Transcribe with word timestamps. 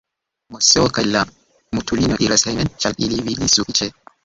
Moseo 0.53 0.85
kaj 0.97 1.03
la 1.09 1.21
mutulino 1.79 2.19
iras 2.29 2.47
hejmen, 2.51 2.75
ĉar 2.83 3.01
ili 3.09 3.23
vidis 3.31 3.61
sufiĉe. 3.61 3.93